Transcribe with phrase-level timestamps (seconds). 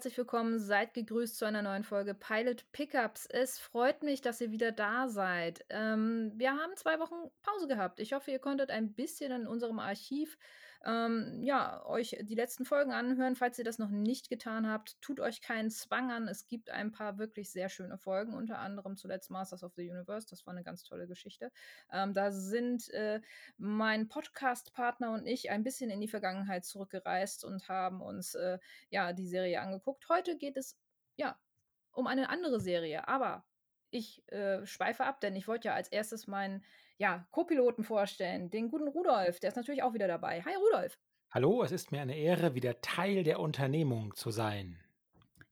[0.00, 0.58] herzlich willkommen.
[0.58, 3.26] Seid gegrüßt zu einer neuen Folge Pilot Pickups.
[3.26, 5.66] Es freut mich, dass ihr wieder da seid.
[5.68, 8.00] Ähm, wir haben zwei Wochen Pause gehabt.
[8.00, 10.38] Ich hoffe, ihr konntet ein bisschen in unserem Archiv
[10.84, 13.36] ähm, ja, euch die letzten Folgen anhören.
[13.36, 16.26] Falls ihr das noch nicht getan habt, tut euch keinen Zwang an.
[16.26, 20.26] Es gibt ein paar wirklich sehr schöne Folgen, unter anderem zuletzt Masters of the Universe.
[20.28, 21.52] Das war eine ganz tolle Geschichte.
[21.92, 23.20] Ähm, da sind äh,
[23.58, 29.12] mein Podcast-Partner und ich ein bisschen in die Vergangenheit zurückgereist und haben uns äh, ja
[29.12, 30.08] die Serie angeguckt.
[30.08, 30.78] Heute geht es
[31.16, 31.38] ja
[31.92, 33.44] um eine andere Serie, aber
[33.90, 36.64] ich äh, schweife ab, denn ich wollte ja als erstes meinen
[37.00, 39.40] ja, Co-Piloten vorstellen, den guten Rudolf.
[39.40, 40.42] Der ist natürlich auch wieder dabei.
[40.42, 40.98] Hi Rudolf.
[41.30, 44.78] Hallo, es ist mir eine Ehre, wieder Teil der Unternehmung zu sein.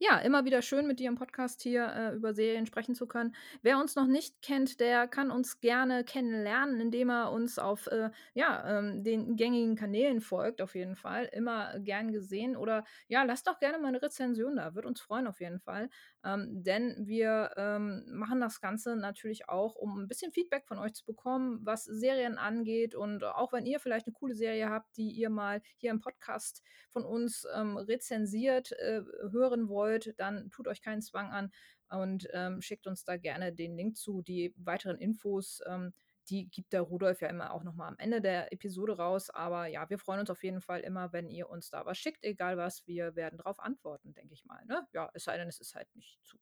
[0.00, 3.34] Ja, immer wieder schön, mit dir im Podcast hier äh, über Serien sprechen zu können.
[3.62, 8.10] Wer uns noch nicht kennt, der kann uns gerne kennenlernen, indem er uns auf äh,
[8.32, 11.24] ja, ähm, den gängigen Kanälen folgt, auf jeden Fall.
[11.32, 12.56] Immer gern gesehen.
[12.56, 14.76] Oder ja, lasst doch gerne mal eine Rezension da.
[14.76, 15.90] Würde uns freuen, auf jeden Fall.
[16.24, 20.94] Ähm, denn wir ähm, machen das Ganze natürlich auch, um ein bisschen Feedback von euch
[20.94, 22.94] zu bekommen, was Serien angeht.
[22.94, 26.62] Und auch wenn ihr vielleicht eine coole Serie habt, die ihr mal hier im Podcast
[26.92, 29.02] von uns ähm, rezensiert äh,
[29.32, 31.50] hören wollt wollt, dann tut euch keinen Zwang an
[31.90, 34.22] und ähm, schickt uns da gerne den Link zu.
[34.22, 35.92] Die weiteren Infos, ähm,
[36.28, 39.30] die gibt der Rudolf ja immer auch nochmal am Ende der Episode raus.
[39.30, 42.24] Aber ja, wir freuen uns auf jeden Fall immer, wenn ihr uns da was schickt,
[42.24, 42.86] egal was.
[42.86, 44.64] Wir werden darauf antworten, denke ich mal.
[44.66, 44.86] Ne?
[44.92, 46.38] Ja, es sei denn, es ist halt nicht zu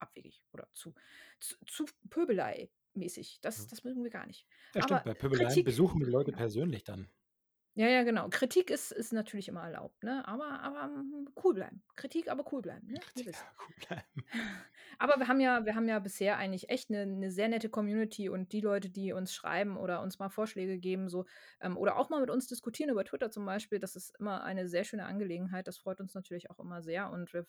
[0.00, 0.94] abwegig oder zu,
[1.40, 3.38] zu, zu Pöbelei mäßig.
[3.40, 4.46] Das, das mögen wir gar nicht.
[4.74, 5.04] Ja, stimmt.
[5.04, 7.08] Bei Pöbelei besuchen wir die Leute persönlich dann.
[7.78, 8.28] Ja, ja, genau.
[8.28, 10.26] Kritik ist, ist natürlich immer erlaubt, ne?
[10.26, 11.80] Aber, aber hm, cool bleiben.
[11.94, 12.88] Kritik, aber cool bleiben.
[12.88, 12.98] Ne?
[12.98, 14.24] Kritik, aber cool bleiben.
[14.98, 18.28] aber wir haben ja, wir haben ja bisher eigentlich echt eine, eine sehr nette Community
[18.30, 21.24] und die Leute, die uns schreiben oder uns mal Vorschläge geben, so
[21.60, 24.66] ähm, oder auch mal mit uns diskutieren über Twitter zum Beispiel, das ist immer eine
[24.66, 25.68] sehr schöne Angelegenheit.
[25.68, 27.46] Das freut uns natürlich auch immer sehr und wir,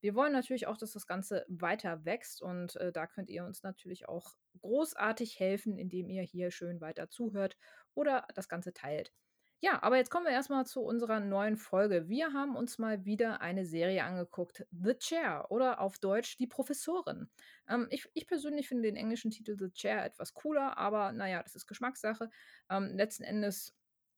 [0.00, 3.62] wir wollen natürlich auch, dass das Ganze weiter wächst und äh, da könnt ihr uns
[3.62, 7.58] natürlich auch großartig helfen, indem ihr hier schön weiter zuhört
[7.92, 9.12] oder das Ganze teilt.
[9.60, 12.08] Ja, aber jetzt kommen wir erstmal zu unserer neuen Folge.
[12.08, 17.30] Wir haben uns mal wieder eine Serie angeguckt, The Chair oder auf Deutsch Die Professorin.
[17.66, 21.54] Ähm, ich, ich, persönlich finde den englischen Titel The Chair etwas cooler, aber naja, das
[21.54, 22.30] ist Geschmackssache.
[22.70, 23.74] Ähm, letzten Endes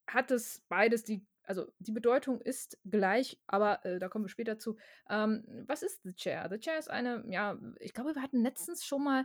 [0.08, 4.58] hat es beides die also die Bedeutung ist gleich, aber äh, da kommen wir später
[4.58, 4.76] zu.
[5.08, 6.46] Ähm, was ist The Chair?
[6.50, 9.24] The Chair ist eine, ja, ich glaube, wir hatten letztens schon mal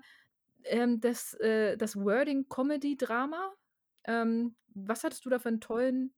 [0.63, 3.53] ähm, das, äh, das Wording Comedy-Drama
[4.05, 6.13] ähm, was hattest du da für einen tollen,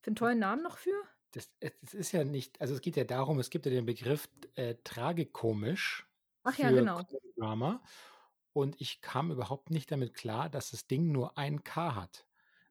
[0.00, 0.94] für einen tollen Namen noch für?
[1.32, 4.28] Das, es ist ja nicht, also es geht ja darum, es gibt ja den Begriff
[4.54, 6.06] äh, tragikomisch.
[6.42, 7.02] Ach ja, genau.
[7.36, 7.82] Drama.
[8.52, 12.26] Und ich kam überhaupt nicht damit klar, dass das Ding nur ein K hat.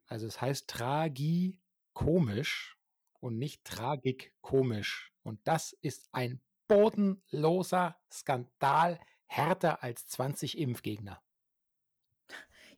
[0.06, 2.78] Also es heißt tragikomisch
[3.18, 5.12] und nicht tragikomisch.
[5.22, 11.20] Und das ist ein bodenloser Skandal, härter als 20 Impfgegner.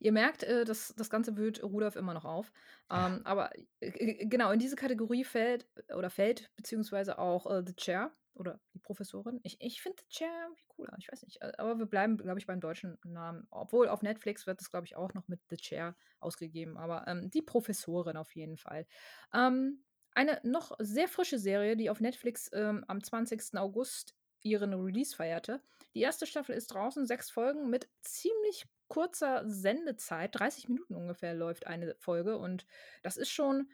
[0.04, 2.52] Ihr merkt, äh, das, das Ganze wühlt Rudolf immer noch auf.
[2.90, 3.50] Ähm, aber
[3.80, 5.66] äh, genau, in diese Kategorie fällt
[5.96, 9.40] oder fällt beziehungsweise auch äh, The Chair oder die Professorin.
[9.44, 11.40] Ich, ich finde The Chair irgendwie cooler, ich weiß nicht.
[11.40, 13.46] Äh, aber wir bleiben, glaube ich, beim deutschen Namen.
[13.50, 16.76] Obwohl auf Netflix wird es, glaube ich, auch noch mit The Chair ausgegeben.
[16.76, 18.86] Aber ähm, die Professorin auf jeden Fall.
[19.32, 23.56] Ähm, eine noch sehr frische Serie, die auf Netflix ähm, am 20.
[23.56, 25.62] August ihren Release feierte.
[25.94, 31.66] Die erste Staffel ist draußen, sechs Folgen mit ziemlich kurzer Sendezeit, 30 Minuten ungefähr läuft
[31.66, 32.66] eine Folge und
[33.02, 33.68] das ist schon,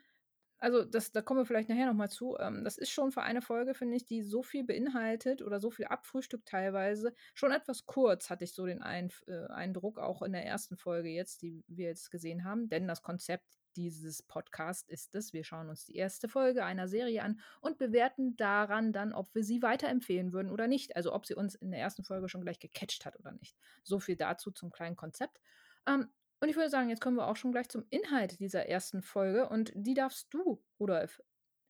[0.57, 3.41] also das, da kommen wir vielleicht nachher nochmal zu, ähm, das ist schon für eine
[3.41, 8.29] Folge, finde ich, die so viel beinhaltet oder so viel abfrühstückt teilweise, schon etwas kurz,
[8.29, 11.87] hatte ich so den Ein äh, Eindruck, auch in der ersten Folge jetzt, die wir
[11.87, 15.33] jetzt gesehen haben, denn das Konzept dieses Podcast ist es.
[15.33, 19.43] Wir schauen uns die erste Folge einer Serie an und bewerten daran dann, ob wir
[19.43, 20.95] sie weiterempfehlen würden oder nicht.
[20.95, 23.57] Also ob sie uns in der ersten Folge schon gleich gecatcht hat oder nicht.
[23.83, 25.39] So viel dazu zum kleinen Konzept.
[25.87, 26.09] Ähm,
[26.39, 29.47] und ich würde sagen, jetzt kommen wir auch schon gleich zum Inhalt dieser ersten Folge
[29.47, 31.21] und die darfst du, Rudolf,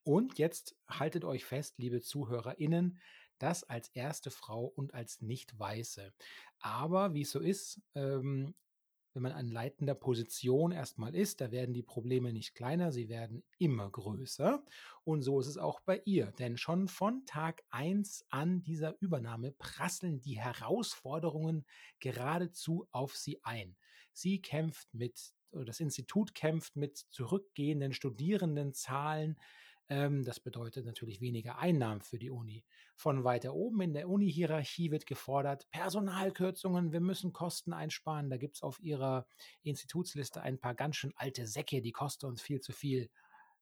[0.04, 3.00] Und jetzt haltet euch fest, liebe ZuhörerInnen,
[3.38, 6.14] das als erste Frau und als Nicht-Weiße.
[6.60, 8.54] Aber wie es so ist, ähm,
[9.14, 13.44] wenn man an leitender Position erstmal ist, da werden die Probleme nicht kleiner, sie werden
[13.58, 14.64] immer größer.
[15.04, 16.32] Und so ist es auch bei ihr.
[16.40, 21.66] Denn schon von Tag 1 an dieser Übernahme prasseln die Herausforderungen
[22.00, 23.76] geradezu auf sie ein.
[24.14, 29.38] Sie kämpft mit, das Institut kämpft mit zurückgehenden Studierendenzahlen,
[29.92, 32.64] ähm, das bedeutet natürlich weniger Einnahmen für die Uni.
[32.96, 38.30] Von weiter oben in der Uni-Hierarchie wird gefordert, Personalkürzungen, wir müssen Kosten einsparen.
[38.30, 39.28] Da gibt es auf ihrer
[39.64, 43.10] Institutsliste ein paar ganz schön alte Säcke, die kosten uns viel zu viel.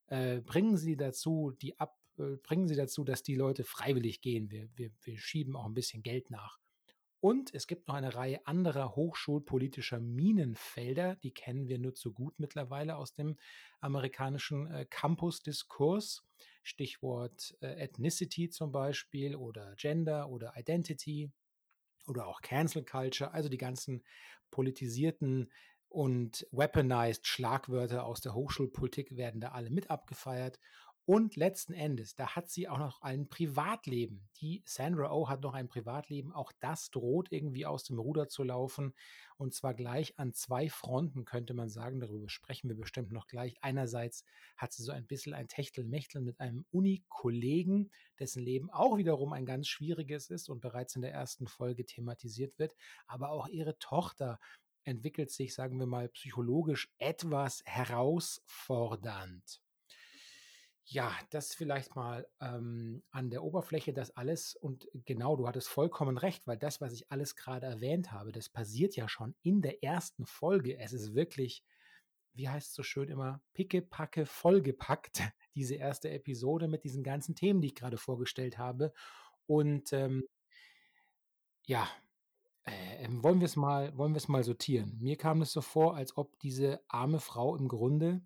[0.05, 4.51] Äh, bringen Sie dazu, die ab, äh, bringen Sie dazu, dass die Leute freiwillig gehen.
[4.51, 6.59] Wir, wir, wir schieben auch ein bisschen Geld nach.
[7.21, 12.39] Und es gibt noch eine Reihe anderer hochschulpolitischer Minenfelder, die kennen wir nur zu gut
[12.39, 13.37] mittlerweile aus dem
[13.81, 16.23] amerikanischen äh, Campus-Diskurs.
[16.63, 21.31] Stichwort äh, Ethnicity zum Beispiel oder Gender oder Identity
[22.07, 24.03] oder auch Cancel Culture, also die ganzen
[24.49, 25.51] politisierten
[25.89, 30.59] und weaponized Schlagwörter aus der Hochschulpolitik werden da alle mit abgefeiert.
[31.09, 34.29] Und letzten Endes, da hat sie auch noch ein Privatleben.
[34.41, 36.31] Die Sandra Oh hat noch ein Privatleben.
[36.33, 38.93] Auch das droht irgendwie aus dem Ruder zu laufen.
[39.35, 41.99] Und zwar gleich an zwei Fronten, könnte man sagen.
[41.99, 43.57] Darüber sprechen wir bestimmt noch gleich.
[43.61, 44.23] Einerseits
[44.55, 47.89] hat sie so ein bisschen ein Techtelmechtel mit einem Uni-Kollegen,
[48.19, 52.59] dessen Leben auch wiederum ein ganz schwieriges ist und bereits in der ersten Folge thematisiert
[52.59, 52.75] wird.
[53.07, 54.39] Aber auch ihre Tochter
[54.83, 59.59] entwickelt sich, sagen wir mal, psychologisch etwas herausfordernd.
[60.91, 64.55] Ja, das vielleicht mal ähm, an der Oberfläche, das alles.
[64.55, 68.49] Und genau, du hattest vollkommen recht, weil das, was ich alles gerade erwähnt habe, das
[68.49, 70.79] passiert ja schon in der ersten Folge.
[70.79, 71.63] Es ist wirklich,
[72.33, 75.21] wie heißt es so schön immer, pickepacke vollgepackt,
[75.55, 78.91] diese erste Episode mit diesen ganzen Themen, die ich gerade vorgestellt habe.
[79.45, 80.23] Und ähm,
[81.67, 81.87] ja,
[82.63, 84.97] äh, ähm, wollen wir es mal, wollen wir es mal sortieren.
[84.99, 88.21] Mir kam es so vor, als ob diese arme Frau im Grunde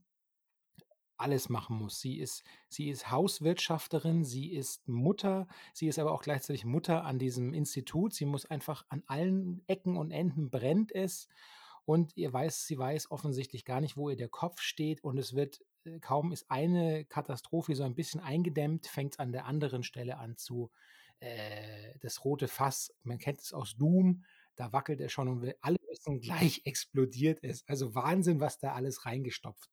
[1.23, 1.99] alles machen muss.
[1.99, 7.17] Sie ist, sie ist Hauswirtschafterin, sie ist Mutter, sie ist aber auch gleichzeitig Mutter an
[7.17, 8.13] diesem Institut.
[8.13, 11.27] Sie muss einfach an allen Ecken und Enden brennt es
[11.85, 15.33] und ihr weiß, sie weiß offensichtlich gar nicht, wo ihr der Kopf steht und es
[15.33, 19.83] wird äh, kaum ist eine Katastrophe so ein bisschen eingedämmt, fängt es an der anderen
[19.83, 20.71] Stelle an zu
[21.19, 22.93] äh, das rote Fass.
[23.03, 24.23] Man kennt es aus Doom.
[24.55, 27.63] Da wackelt er schon und will alle wissen, gleich explodiert es.
[27.67, 29.69] Also Wahnsinn, was da alles reingestopft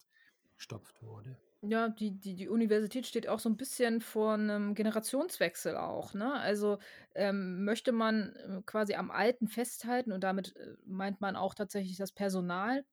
[0.60, 1.36] gestopft wurde.
[1.62, 6.32] Ja, die, die, die Universität steht auch so ein bisschen vor einem Generationswechsel auch, ne?
[6.32, 6.78] Also
[7.14, 11.98] ähm, möchte man äh, quasi am Alten festhalten und damit äh, meint man auch tatsächlich
[11.98, 12.86] das Personal.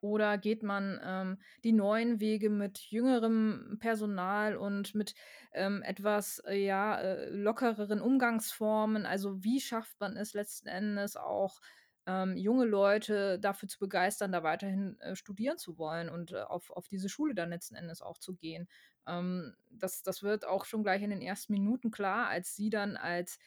[0.00, 5.14] Oder geht man ähm, die neuen Wege mit jüngerem Personal und mit
[5.52, 9.06] ähm, etwas äh, ja, äh, lockereren Umgangsformen?
[9.06, 11.60] Also wie schafft man es letzten Endes auch
[12.06, 16.70] ähm, junge Leute dafür zu begeistern, da weiterhin äh, studieren zu wollen und äh, auf,
[16.70, 18.68] auf diese Schule dann letzten Endes auch zu gehen.
[19.06, 22.96] Ähm, das, das wird auch schon gleich in den ersten Minuten klar, als sie dann
[22.96, 23.38] als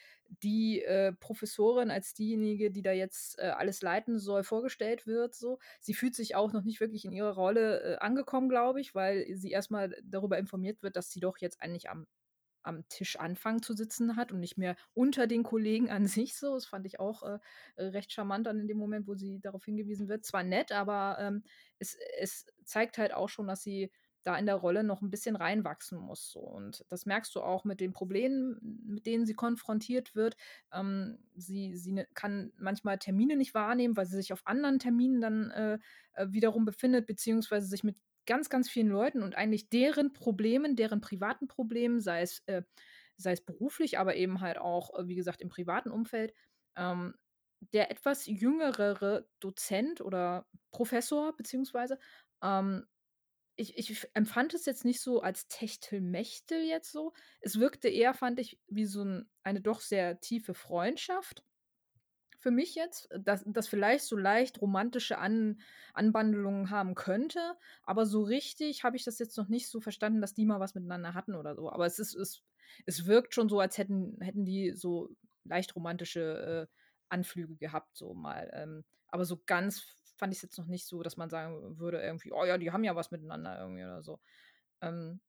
[0.44, 5.36] die äh, Professorin, als diejenige, die da jetzt äh, alles leiten soll, vorgestellt wird.
[5.36, 5.60] So.
[5.80, 9.26] Sie fühlt sich auch noch nicht wirklich in ihrer Rolle äh, angekommen, glaube ich, weil
[9.36, 12.08] sie erstmal darüber informiert wird, dass sie doch jetzt eigentlich am
[12.68, 16.54] am Tisch anfangen zu sitzen hat und nicht mehr unter den Kollegen an sich so.
[16.54, 17.40] Das fand ich auch äh,
[17.78, 20.26] recht charmant dann in dem Moment, wo sie darauf hingewiesen wird.
[20.26, 21.44] Zwar nett, aber ähm,
[21.80, 23.92] es, es zeigt halt auch schon, dass sie
[24.28, 26.30] da in der Rolle noch ein bisschen reinwachsen muss.
[26.30, 26.42] So.
[26.42, 30.36] Und das merkst du auch mit den Problemen, mit denen sie konfrontiert wird.
[30.74, 35.22] Ähm, sie, sie ne, kann manchmal Termine nicht wahrnehmen, weil sie sich auf anderen Terminen
[35.22, 35.80] dann äh,
[36.14, 37.96] äh wiederum befindet, beziehungsweise sich mit
[38.27, 42.63] ganz, ganz vielen Leuten und eigentlich deren Problemen, deren privaten Problemen, sei es, äh,
[43.17, 46.34] sei es beruflich, aber eben halt auch, äh, wie gesagt, im privaten Umfeld,
[46.77, 47.15] ähm,
[47.74, 51.98] der etwas jüngere Dozent oder Professor beziehungsweise
[52.43, 52.86] ähm,
[53.55, 57.13] ich ich empfand es jetzt nicht so als Techtelmechtel jetzt so.
[57.41, 61.43] Es wirkte eher, fand ich, wie so 'n eine doch sehr tiefe Freundschaft
[62.48, 65.60] für mich jetzt, dass das vielleicht so leicht romantische An
[65.94, 70.34] Anwandlungen haben könnte, aber so richtig habe ich das jetzt noch nicht so verstanden, dass
[70.34, 71.72] die mal was miteinander hatten oder so.
[71.72, 72.44] Aber es ist es
[72.86, 75.10] es wirkt schon so, als hätten hätten die so
[75.44, 76.74] leicht romantische, äh,
[77.10, 78.50] Anflüge gehabt, so mal.
[78.54, 79.80] Ähm, aber so ganz
[80.18, 82.84] fand ich's jetzt noch nicht so, dass man sagen würde irgendwie: „Oh ja, die haben
[82.84, 84.20] ja was miteinander irgendwie“ oder so.
[84.82, 85.22] Ähm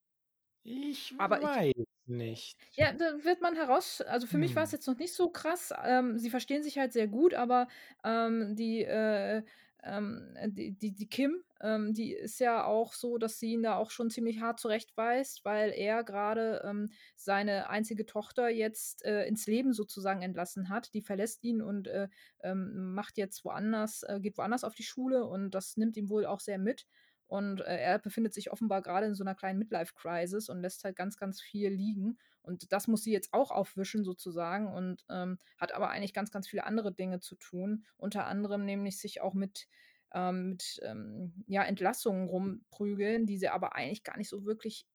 [0.63, 2.59] Ich aber ich weiß nicht.
[2.77, 4.73] ja, da wird man heraus also, für mich war's Hm.
[4.73, 5.73] jetzt noch nicht so krass.
[5.85, 7.69] Ähm, sie verstehen sich halt sehr gut, aber,
[8.05, 9.43] ähm, die, äh,
[9.85, 13.77] ähm, die die die Kim, ähm, die ist ja auch so, dass sie ihn da
[13.77, 19.47] auch schon ziemlich hart zurechtweist, weil er grade, ähm, seine einzige Tochter jetzt, äh, ins
[19.47, 20.93] Leben sozusagen entlassen hat.
[20.95, 22.09] Die verlässt ihn und, äh,
[22.41, 26.27] ähm, macht jetzt woanders äh, geht woanders auf die Schule und das nimmt ihn wohl
[26.27, 26.87] auch sehr mit.
[27.29, 30.97] Und, äh, er befindet sich offenbar grade in so 'ner kleinen Midlife-Crisis und lässt halt
[30.97, 32.19] ganz, ganz viel liegen.
[32.43, 36.49] Und das muss sie jetzt auch aufwischen sozusagen und, ähm, hat aber eigentlich ganz, ganz
[36.49, 37.85] viele andere Dinge zu tun.
[37.97, 39.69] Unter anderem nämlich sich auch mit
[40.15, 44.87] ähm, mit, ähm, ja, Entlassungen rumprügeln, die sie aber eigentlich gar nicht so wirklich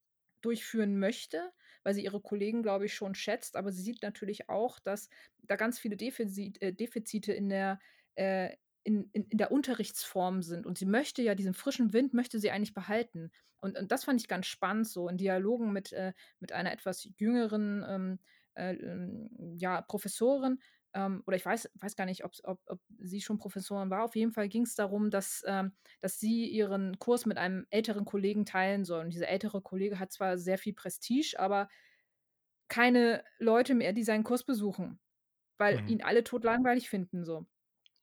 [0.42, 1.52] durchführen möchte,
[1.84, 3.56] weil sie ihre Kollegen, glaube ich, schon schätzt.
[3.56, 5.10] Aber sie sieht natürlich auch, dass
[5.44, 7.80] da ganz viele äh, Defizite in der
[8.16, 10.66] äh, in in in der Unterrichtsform sind.
[10.66, 13.32] Und sie möchte ja diesen frischen Wind möchte sie eigentlich behalten.
[13.62, 17.08] Und und das fand ich ganz spannend so in Dialogen mit äh, mit einer etwas
[17.18, 18.20] jüngeren, ähm,
[18.56, 20.60] äh, ähm, ja, Professorin,
[20.94, 24.04] ähm, oder ich weiß weiß gar nicht, ob's ob ob sie schon Professorin war.
[24.04, 28.46] Auf jeden Fall ging's darum, dass ähm, dass sie ihren Kurs mit einem älteren Kollegen
[28.46, 29.06] teilen soll.
[29.06, 31.70] Und dieser ältere Kollege hat zwar sehr viel Prestige, aber
[32.68, 35.00] keine Leute mehr, die seinen Kurs besuchen,
[35.58, 35.88] weil Mhm.
[35.88, 37.48] ihn alle todlangweilig finden so.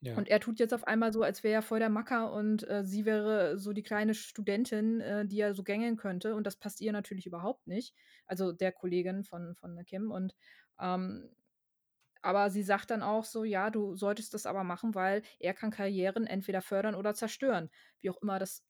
[0.02, 0.16] Ja.
[0.16, 2.84] Und er tut jetzt auf einmal so, als wäre er voll der Macker und, äh,
[2.84, 6.34] sie wäre so die kleine Studentin, äh, die er so gängeln könnte.
[6.34, 7.94] Und das passt ihr natürlich überhaupt nicht,
[8.26, 10.10] also der Kollegin von von Kim.
[10.10, 10.34] Und,
[10.80, 11.30] ähm
[12.22, 15.70] aber sie sagt dann auch so: „Ja, du solltest das aber machen, weil er kann
[15.70, 18.64] Karrieren entweder fördern oder zerstören.“ Wie auch immer das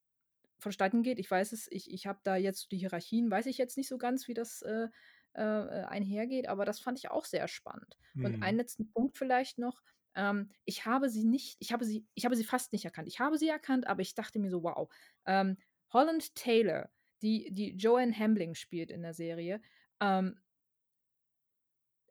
[0.59, 1.19] vonstatten geht.
[1.19, 3.99] Ich weiß es ich ich habe da jetzt die Hierarchien weiß ich jetzt nicht so
[3.99, 4.89] ganz, wie das, äh,
[5.35, 7.99] äh, einhergeht, aber das fand ich auch sehr spannend.
[8.21, 8.59] Und einen Mhm.
[8.59, 9.83] letzten Punkt vielleicht noch.
[10.17, 13.09] Ähm, ich habe sie nicht ich habe sie ich habe sie fast nicht erkannt.
[13.09, 14.89] Ich habe sie erkannt, aber ich dachte mir so: „Wow.“
[15.27, 15.57] Ähm,
[15.93, 16.91] Holland Taylor,
[17.23, 19.61] die die Joanne Hamling spielt in der Serie,
[20.01, 20.41] ähm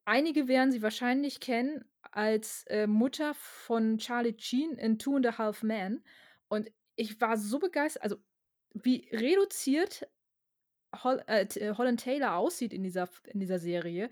[0.08, 5.38] einige werden sie wahrscheinlich kennen als, äh, Mutter von Charlie Sheen in „Two and a
[5.38, 6.04] Half Men“.
[6.48, 8.18] Und ich war so begeistert also,
[8.74, 10.08] wie reduziert
[11.04, 14.10] Hol äh, Holland Taylor aussieht in dieser in dieser Serie.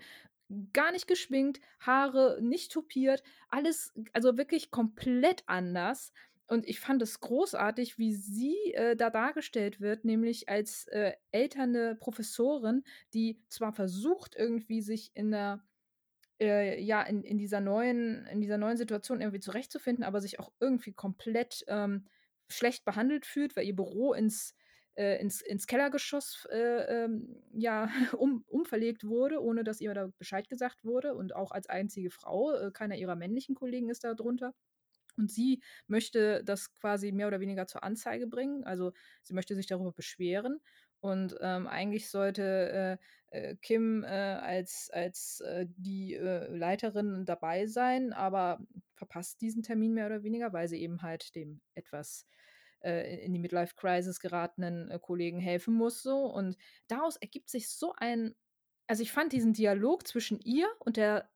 [0.72, 6.10] Gar nicht geschminkt, Haare nicht tupiert, alles also, wirklich komplett anders.
[6.46, 11.96] Und ich fand es großartig, wie sie, äh, da dargestellt wird, nämlich als, äh, alternde
[11.96, 15.62] Professorin, die zwar versucht, irgendwie sich in 'ner
[16.40, 20.52] äh, ja, in in dieser neuen in dieser neuen Situation irgendwie zurechtzufinden, aber sich auch
[20.60, 22.06] irgendwie komplett, ähm,
[22.50, 24.54] schlecht behandelt fühlt, weil ihr Büro ins
[24.98, 27.88] äh, ins ins Kellergeschoss, äh, ähm, ja,
[28.18, 32.52] um umverlegt wurde, ohne dass ihr da Bescheid gesagt wurde und auch als einzige Frau.
[32.54, 34.54] Äh, keiner ihrer männlichen Kollegen ist da drunter.
[35.16, 38.64] Und sie möchte das quasi mehr oder weniger zur Anzeige bringen.
[38.64, 40.60] Also, sie möchte sich darüber beschweren.
[41.00, 42.98] Und, ähm, eigentlich sollte,
[43.32, 48.60] äh, äh, Kim, äh, als als, äh, die, Leiterin dabei sein, aber
[48.94, 52.26] verpasst diesen Termin mehr oder weniger, weil sie eben halt dem etwas,
[52.82, 56.26] äh, in die Midlife-Crisis geratenen, äh, Kollegen helfen muss so.
[56.26, 56.56] Und
[56.88, 58.34] daraus ergibt sich so ein
[58.90, 61.30] also, ich fand diesen Dialog zwischen ihr und der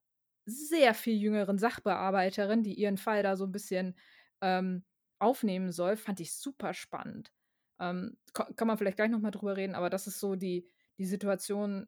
[0.46, 3.96] sehr viel jüngeren Sachbearbeiterin, die ihren Fall da so 'n bisschen,
[4.42, 4.84] ähm,
[5.20, 7.32] aufnehmen soll, fand ich super spannend.
[7.80, 10.68] Ähm, ka kann man vielleicht gleich noch mal drüber reden, aber das ist so die
[10.98, 11.86] die Situation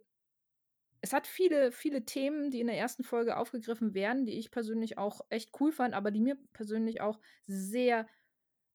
[1.04, 3.04] es hat viele, viele Themen, die in der 1.
[3.04, 7.20] Folge aufgegriffen werden, die ich persönlich auch echt cool fand, aber die mir persönlich auch
[7.46, 8.06] sehr,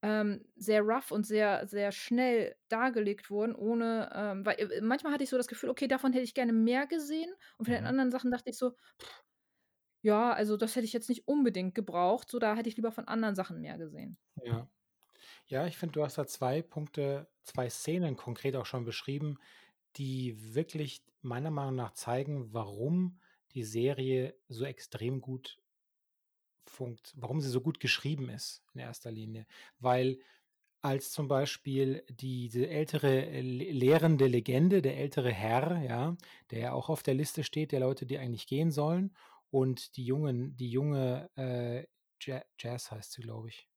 [0.01, 5.23] ähm sehr rough und sehr, sehr schnell dargelegt wurden, ohne, ähm weil, äh, manchmal hatte
[5.23, 7.87] ich so das Gefühl: „Okay, davon hätte ich gerne mehr gesehen.“ Und von den Mhm.
[7.87, 8.73] anderen Sachen dachte ich so:
[10.03, 13.07] „Ja, also, das hätte ich jetzt nicht unbedingt gebraucht, so da hätte ich lieber von
[13.07, 14.69] anderen Sachen mehr gesehen.“ Ja.
[15.47, 19.39] Ja, ich finde, du hast da 2 Punkte 2 Szenen konkret auch schon beschrieben,
[19.97, 23.21] die wirklich meiner Meinung nach zeigen, warum
[23.53, 25.61] die Serie so extrem gut
[26.69, 29.45] funkt warum sie so gut geschrieben ist in erster Linie.
[29.79, 30.19] Weil
[30.81, 36.17] als zum Beispiel diese ältere Le lehrende Legende, der ältere Herr, ja,
[36.51, 39.15] der ja auch auf der Liste steht der Leute, die eigentlich gehen sollen
[39.51, 41.85] und die jungen die junge, äh,
[42.21, 43.67] Ja Jazz heißt sie, glaube ich.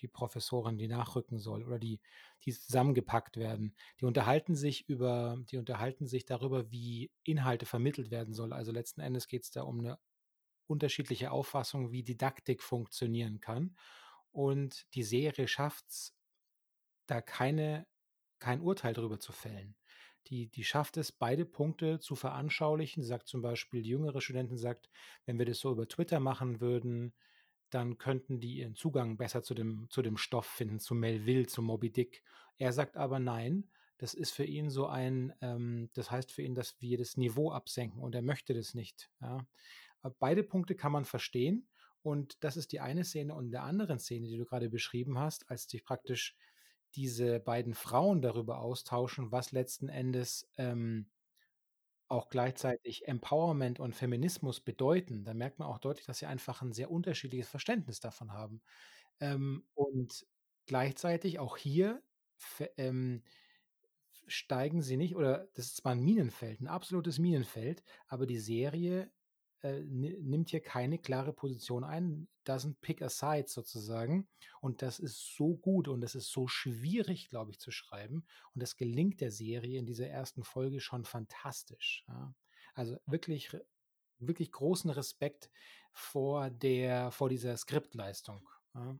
[0.00, 2.00] die Professorin, die nachrücken soll oder die,
[2.44, 3.74] die zusammengepackt werden.
[4.00, 8.52] Die unterhalten sich über, die unterhalten sich darüber, wie Inhalte vermittelt werden soll.
[8.52, 9.98] Also letzten Endes geht es da um eine
[10.72, 13.76] unterschiedliche Auffassung, wie Didaktik funktionieren kann.
[14.32, 16.16] Und die Serie schafft es,
[17.06, 17.86] da keine,
[18.38, 19.76] kein Urteil darüber zu fällen.
[20.28, 23.02] Die, die schafft es, beide Punkte zu veranschaulichen.
[23.02, 24.88] Sie sagt zum Beispiel, die jüngere Studentin sagt,
[25.26, 27.12] wenn wir das so über Twitter machen würden,
[27.70, 31.62] dann könnten die ihren Zugang besser zu dem, zu dem Stoff finden, zu Melville, zu
[31.62, 32.22] Moby Dick.
[32.58, 36.54] Er sagt aber nein, das ist für ihn so ein, ähm, das heißt für ihn,
[36.54, 39.10] dass wir das Niveau absenken und er möchte das nicht.
[39.20, 39.46] Ja.
[40.18, 41.68] Beide Punkte kann man verstehen
[42.02, 45.18] und das ist die eine Szene und in der anderen Szene, die du gerade beschrieben
[45.18, 46.36] hast, als sich praktisch
[46.94, 51.10] diese beiden Frauen darüber austauschen, was letzten Endes ähm,
[52.08, 56.72] auch gleichzeitig Empowerment und Feminismus bedeuten, da merkt man auch deutlich, dass sie einfach ein
[56.72, 58.60] sehr unterschiedliches Verständnis davon haben.
[59.20, 60.26] Ähm, und
[60.66, 62.02] gleichzeitig auch hier
[62.76, 63.22] ähm,
[64.26, 69.10] steigen sie nicht, oder das ist zwar ein Minenfeld, ein absolutes Minenfeld, aber die Serie
[69.62, 74.28] äh, nimmt hier keine klare Position ein, doesn't pick a side sozusagen.
[74.60, 78.24] Und das ist so gut und das ist so schwierig, glaube ich, zu schreiben.
[78.54, 82.04] Und das gelingt der Serie in dieser ersten Folge schon fantastisch.
[82.08, 82.34] Ja.
[82.74, 83.56] Also wirklich,
[84.18, 85.50] wirklich großen Respekt
[85.92, 88.48] vor der, vor dieser Skriptleistung.
[88.74, 88.98] Ja.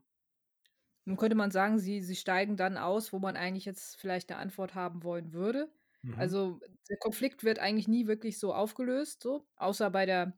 [1.05, 4.39] Nun könnte man sagen, sie, sie steigen dann aus, wo man eigentlich jetzt vielleicht eine
[4.39, 5.69] Antwort haben wollen würde.
[6.03, 6.15] Mhm.
[6.15, 10.37] Also der Konflikt wird eigentlich nie wirklich so aufgelöst, so, außer bei der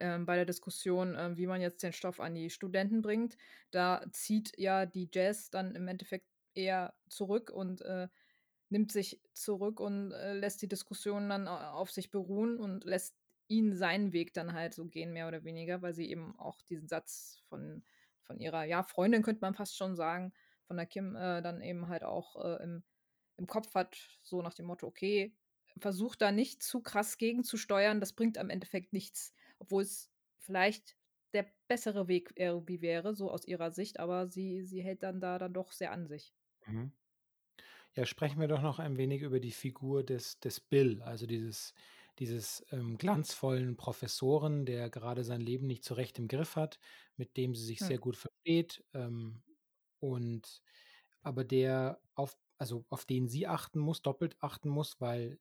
[0.00, 3.36] ähm, bei der Diskussion, äh, wie man jetzt den Stoff an die Studenten bringt.
[3.70, 8.08] Da zieht ja die Jazz dann im Endeffekt eher zurück und äh,
[8.68, 13.14] nimmt sich zurück und äh, lässt die Diskussion dann auf sich beruhen und lässt
[13.48, 16.88] ihn seinen Weg dann halt so gehen, mehr oder weniger, weil sie eben auch diesen
[16.88, 17.84] Satz von,
[18.22, 20.32] von ihrer, ja, Freundin könnte man fast schon sagen,
[20.66, 22.82] von der Kim äh, dann eben halt auch äh, im,
[23.36, 25.34] im Kopf hat, so nach dem Motto, okay,
[25.78, 30.96] versucht da nicht zu krass gegenzusteuern, das bringt am Endeffekt nichts obwohl es vielleicht
[31.34, 35.38] der bessere Weg irgendwie wäre, so aus ihrer Sicht, aber sie, sie hält dann da
[35.38, 36.34] dann doch sehr an sich.
[36.66, 36.92] Mhm.
[37.94, 41.74] Ja, sprechen wir doch noch ein wenig über die Figur des, des Bill, also dieses,
[42.18, 46.78] dieses ähm, glanzvollen Professoren, der gerade sein Leben nicht so recht im Griff hat,
[47.16, 47.86] mit dem sie sich hm.
[47.88, 49.42] sehr gut versteht ähm,
[50.00, 50.62] und
[51.22, 55.38] aber der auf, also auf den sie achten muss, doppelt achten muss, weil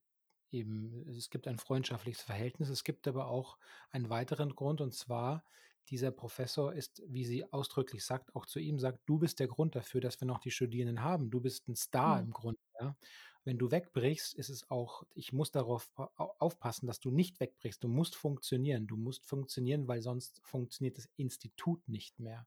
[0.51, 2.69] eben, es gibt ein freundschaftliches Verhältnis.
[2.69, 3.57] Es gibt aber auch
[3.89, 5.43] einen weiteren Grund und zwar,
[5.89, 9.75] dieser Professor ist, wie sie ausdrücklich sagt, auch zu ihm sagt, du bist der Grund
[9.75, 11.29] dafür, dass wir noch die Studierenden haben.
[11.29, 12.27] Du bist ein Star mhm.
[12.27, 12.59] im Grunde.
[12.79, 12.95] Ja?
[13.43, 17.83] Wenn du wegbrichst, ist es auch, ich muss darauf aufpassen, dass du nicht wegbrichst.
[17.83, 18.87] Du musst funktionieren.
[18.87, 22.45] Du musst funktionieren, weil sonst funktioniert das Institut nicht mehr.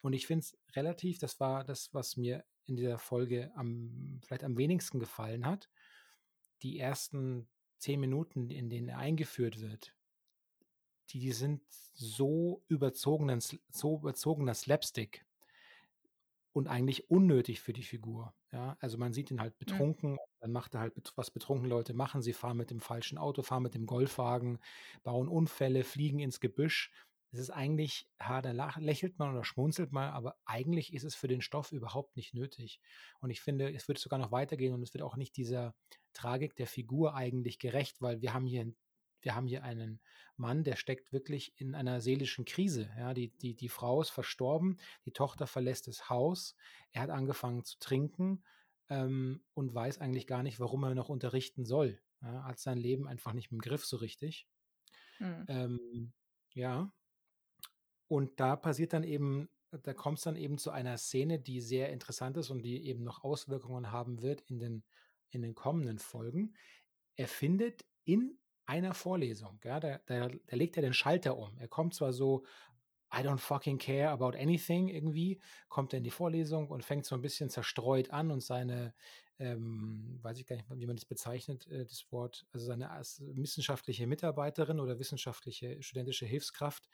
[0.00, 4.44] Und ich finde es relativ, das war das, was mir in dieser Folge am, vielleicht
[4.44, 5.70] am wenigsten gefallen hat,
[6.62, 9.94] die ersten zehn Minuten, in denen er eingeführt wird,
[11.10, 11.62] die sind
[11.94, 15.24] so überzogenen, so überzogener Slapstick
[16.52, 18.34] und eigentlich unnötig für die Figur.
[18.50, 20.24] Ja, also man sieht ihn halt betrunken, ja.
[20.40, 22.22] dann macht er halt, was betrunkene Leute machen.
[22.22, 24.58] Sie fahren mit dem falschen Auto, fahren mit dem Golfwagen,
[25.02, 26.90] bauen Unfälle, fliegen ins Gebüsch.
[27.36, 31.28] Es ist eigentlich, ha, da lächelt man oder schmunzelt mal, aber eigentlich ist es für
[31.28, 32.80] den Stoff überhaupt nicht nötig.
[33.20, 35.74] Und ich finde, es wird sogar noch weitergehen und es wird auch nicht dieser
[36.14, 38.72] Tragik der Figur eigentlich gerecht, weil wir haben hier
[39.20, 40.00] wir haben hier einen
[40.36, 42.88] Mann, der steckt wirklich in einer seelischen Krise.
[42.96, 46.54] Ja, die, die, die Frau ist verstorben, die Tochter verlässt das Haus,
[46.92, 48.44] er hat angefangen zu trinken
[48.88, 52.00] ähm, und weiß eigentlich gar nicht, warum er noch unterrichten soll.
[52.22, 54.46] Ja, hat sein Leben einfach nicht im Griff so richtig.
[55.18, 55.44] Mhm.
[55.48, 56.12] Ähm,
[56.54, 56.92] ja,
[58.08, 61.90] und da passiert dann eben, da kommt es dann eben zu einer Szene, die sehr
[61.90, 64.84] interessant ist und die eben noch Auswirkungen haben wird in den,
[65.30, 66.54] in den kommenden Folgen.
[67.16, 71.56] Er findet in einer Vorlesung, ja, da, da, da legt er den Schalter um.
[71.58, 72.44] Er kommt zwar so,
[73.12, 77.14] I don't fucking care about anything irgendwie, kommt er in die Vorlesung und fängt so
[77.14, 78.94] ein bisschen zerstreut an und seine,
[79.38, 82.88] ähm, weiß ich gar nicht, wie man das bezeichnet, äh, das Wort, also seine
[83.34, 86.88] wissenschaftliche Mitarbeiterin oder wissenschaftliche studentische Hilfskraft,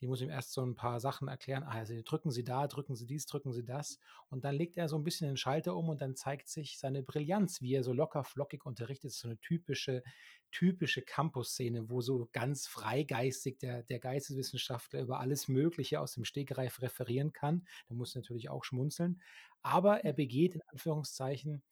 [0.00, 1.64] die muss ihm erst so ein paar Sachen erklären.
[1.64, 3.98] Ah, also drücken Sie da, drücken Sie dies, drücken Sie das.
[4.28, 7.02] Und dann legt er so ein bisschen den Schalter um und dann zeigt sich seine
[7.02, 9.06] Brillanz, wie er so locker flockig unterrichtet.
[9.06, 10.04] Das ist so eine typische,
[10.52, 16.80] typische Campus-Szene, wo so ganz freigeistig der, der Geisteswissenschaftler über alles Mögliche aus dem Stegreif
[16.80, 17.66] referieren kann.
[17.88, 19.20] Da muss natürlich auch schmunzeln.
[19.62, 21.62] Aber er begeht in Anführungszeichen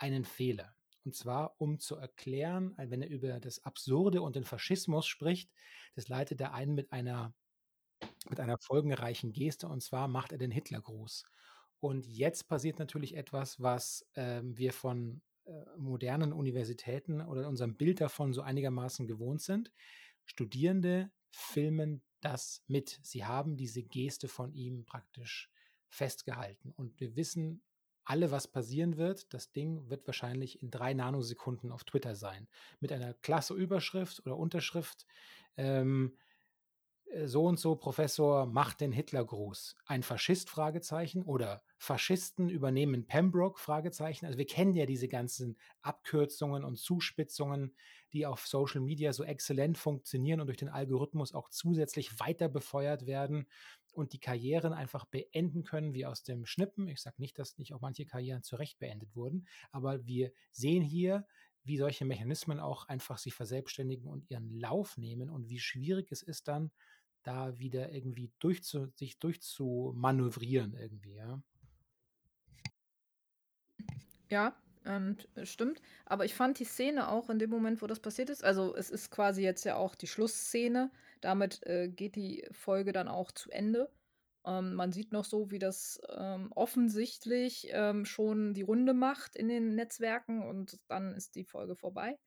[0.00, 0.74] einen Fehler.
[1.04, 5.50] Und zwar, um zu erklären, äh, wenn er über das Absurde und den Faschismus spricht,
[5.94, 7.34] das leitet er ein mit einer
[8.28, 11.24] mit einer folgenreichen Geste, und zwar macht er den Hitlergruß.
[11.80, 18.00] Und jetzt passiert natürlich etwas, was, ähm, wir von, äh, modernen Universitäten oder unserem Bild
[18.00, 19.72] davon so einigermaßen gewohnt sind.
[20.24, 23.00] Studierende filmen das mit.
[23.02, 25.50] Sie haben diese Geste von ihm praktisch
[25.88, 26.70] festgehalten.
[26.70, 27.62] Und wir wissen
[28.10, 29.32] alle, was passieren wird.
[29.32, 32.48] Das Ding wird wahrscheinlich in drei Nanosekunden auf Twitter sein.
[32.80, 35.06] Mit einer klasse Überschrift oder Unterschrift.
[35.56, 36.16] Ähm,
[37.12, 39.76] äh, so und so Professor macht den Hitlergruß.
[39.86, 40.50] Ein Faschist?
[40.50, 43.60] Fragezeichen oder Faschisten übernehmen Pembroke?
[43.60, 44.26] Fragezeichen.
[44.26, 47.76] Also wir kennen ja diese ganzen Abkürzungen und Zuspitzungen,
[48.12, 53.06] die auf Social Media so exzellent funktionieren und durch den Algorithmus auch zusätzlich weiter befeuert
[53.06, 53.46] werden
[53.92, 56.88] und die Karrieren einfach beenden können, wie aus dem Schnippen.
[56.88, 60.82] Ich sage nicht, dass nicht auch manche Karrieren zu Recht beendet wurden, aber wir sehen
[60.82, 61.26] hier,
[61.64, 66.22] wie solche Mechanismen auch einfach sich verselbstständigen und ihren Lauf nehmen und wie schwierig es
[66.22, 66.70] ist dann,
[67.22, 71.42] da wieder irgendwie durchzu, sich durchzumanövrieren irgendwie, ja.
[74.30, 75.82] Ja, ähm, stimmt.
[76.06, 78.90] Aber ich fand die Szene auch in dem Moment, wo das passiert ist, also es
[78.90, 80.90] ist quasi jetzt ja auch die Schlussszene.
[81.20, 83.90] Damit äh, geht die Folge dann auch zu Ende.
[84.44, 89.48] Ähm, man sieht noch so, wie das ähm, offensichtlich ähm, schon die Runde macht in
[89.48, 92.18] den Netzwerken und dann ist die Folge vorbei.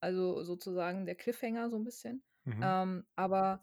[0.00, 2.22] Also sozusagen der Cliffhanger so ein bisschen.
[2.44, 2.60] Mhm.
[2.62, 3.62] Ähm, aber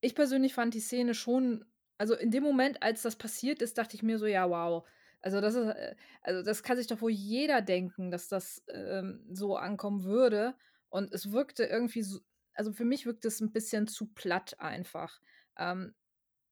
[0.00, 1.64] ich persönlich fand die Szene schon,
[1.96, 4.86] also in dem Moment, als das passiert ist, dachte ich mir so, ja, wow.
[5.22, 9.24] Also das ist, äh, also das kann sich doch wohl jeder denken, dass das ähm,
[9.32, 10.54] so ankommen würde.
[10.90, 12.20] Und es wirkte irgendwie so,
[12.54, 15.20] also für mich wirkt es ein bisschen zu platt einfach.
[15.56, 15.94] Ähm,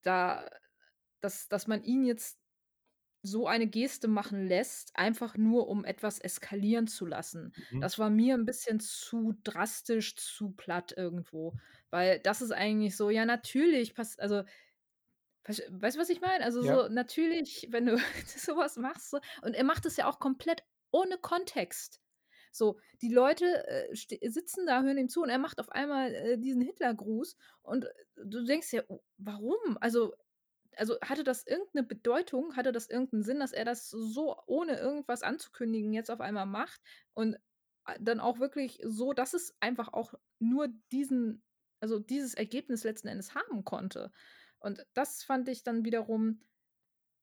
[0.03, 0.49] da,
[1.21, 2.39] dass, dass man ihn jetzt
[3.23, 7.53] so eine Geste machen lässt, einfach nur um etwas eskalieren zu lassen.
[7.71, 7.81] Mhm.
[7.83, 11.55] Das war mir ein bisschen zu drastisch, zu platt irgendwo.
[11.91, 14.45] Weil das ist eigentlich so, ja, natürlich passt, also
[15.45, 16.45] weißt du, was ich meine?
[16.45, 16.75] Also ja.
[16.75, 21.19] so natürlich, wenn du sowas machst, so, und er macht es ja auch komplett ohne
[21.19, 22.01] Kontext.
[22.51, 23.95] So, die Leute äh,
[24.29, 27.89] sitzen da, hören ihm zu und er macht auf einmal äh, diesen Hitlergruß und äh,
[28.25, 29.79] du denkst ja, oh, warum?
[29.81, 30.15] Also
[30.77, 35.23] also hatte das irgendeine Bedeutung, hatte das irgendeinen Sinn, dass er das so ohne irgendwas
[35.23, 36.81] anzukündigen jetzt auf einmal macht
[37.13, 37.35] und
[37.87, 41.43] äh, dann auch wirklich so, dass es einfach auch nur diesen,
[41.81, 44.13] also dieses Ergebnis letzten Endes haben konnte.
[44.59, 46.41] Und das fand ich dann wiederum,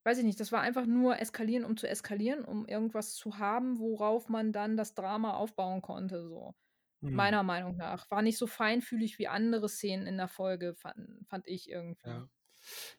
[0.07, 3.77] weiß ich nicht, das war einfach nur eskalieren, um zu eskalieren, um irgendwas zu haben,
[3.77, 6.55] worauf man dann das Drama aufbauen konnte, so.
[7.01, 7.13] Mhm.
[7.13, 8.09] Meiner Meinung nach.
[8.09, 12.09] War nicht so feinfühlig wie andere Szenen in der Folge, fand, fand ich irgendwie.
[12.09, 12.29] Ja.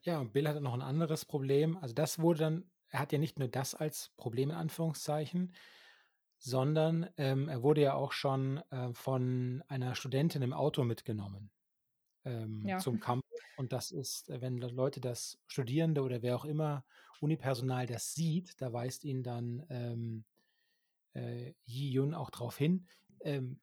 [0.03, 1.77] Ja, und Bill hatte noch ein anderes Problem.
[1.79, 5.55] Also das wurde dann, er hat ja nicht nur das als Problem in Anführungszeichen,
[6.39, 11.51] sondern ähm, er wurde ja auch schon äh, von einer Studentin im Auto mitgenommen
[12.25, 12.79] ähm, ja.
[12.79, 13.28] zum Campus.
[13.59, 16.85] Und das ist, äh, wenn Leute das Studierende oder wer auch immer,
[17.21, 20.25] Unipersonal das sieht, da weist ihn dann ähm,
[21.15, 22.87] äh, Yi Yun auch darauf hin.
[23.21, 23.61] Ähm,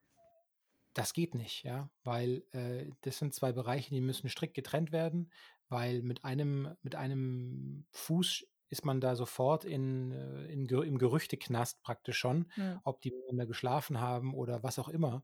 [0.93, 5.29] das geht nicht, ja, weil äh, das sind zwei Bereiche, die müssen strikt getrennt werden
[5.69, 11.81] weil mit einem, mit einem Fuß ist man da sofort in, äh, in, im Gerüchteknast
[11.81, 12.81] praktisch schon, ja.
[12.83, 15.23] ob die miteinander geschlafen haben oder was auch immer.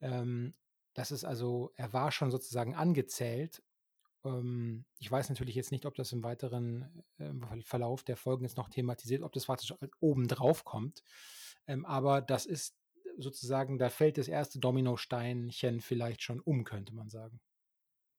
[0.00, 0.54] Ähm,
[0.92, 3.62] das ist also, er war schon sozusagen angezählt.
[4.24, 8.56] Ähm, ich weiß natürlich jetzt nicht, ob das im weiteren äh, Verlauf der Folgen jetzt
[8.56, 11.02] noch thematisiert, ob das praktisch oben drauf kommt.
[11.66, 12.76] Ähm, aber das ist
[13.16, 17.40] sozusagen, da fällt das erste Dominosteinchen vielleicht schon um, könnte man sagen.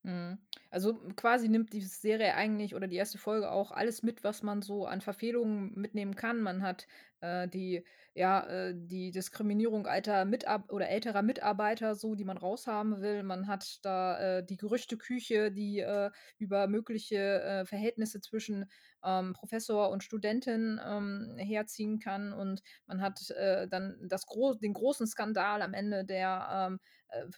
[0.05, 0.37] Mhm.
[0.69, 4.61] Also quasi nimmt die Serie eigentlich oder die erste Folge auch alles mit, was man
[4.61, 6.41] so an Verfehlungen mitnehmen kann.
[6.41, 6.85] Man hat
[7.21, 13.01] äh, die, ja, äh, die Diskriminierung alter Mitab oder älterer Mitarbeiter, so, die man raushaben
[13.01, 13.23] will.
[13.23, 18.69] Man hat da äh, die Gerüchteküche, die äh, über mögliche äh, Verhältnisse zwischen
[19.03, 22.31] ähm, Professor und Studentin ähm, herziehen kann.
[22.31, 26.79] Und man hat äh, dann das Gro den großen Skandal am Ende, der ähm,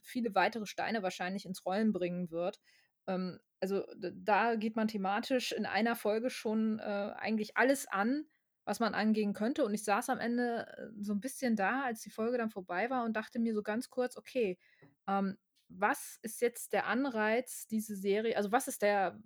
[0.02, 2.60] viele weitere Steine wahrscheinlich ins Rollen bringen wird.
[3.08, 8.28] Ähm, also da geht man thematisch in einer Folge schon eigentlich alles an,
[8.68, 9.64] was man angehen könnte.
[9.64, 12.90] Und ich saß am Ende äh, so ein bisschen da, als die Folge dann vorbei
[12.90, 14.60] war und dachte mir so ganz kurz, okay,
[15.08, 15.38] ähm,
[15.70, 19.20] was ist jetzt der Anreiz, diese Serie, also was ist der,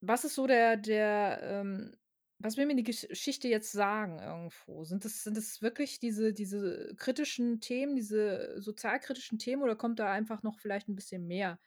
[0.00, 1.96] was ist so der, der, ähm,
[2.40, 4.84] was will mir die Geschichte jetzt sagen irgendwo?
[4.84, 10.12] Sind es sind es wirklich diese diese kritischen Themen, diese sozialkritischen Themen oder kommt da
[10.12, 11.58] einfach noch vielleicht ein bisschen mehr?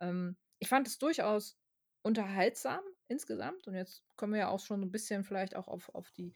[0.00, 1.58] Ähm, ich fand es durchaus
[2.02, 3.66] unterhaltsam insgesamt.
[3.66, 6.34] Und jetzt können wir ja auch schon ein bisschen vielleicht auch auf, auf, die,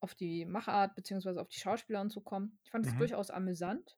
[0.00, 2.58] auf die Machart beziehungsweise auf die Schauspieler und so kommen.
[2.64, 2.98] Ich fand es mhm.
[2.98, 3.96] durchaus amüsant.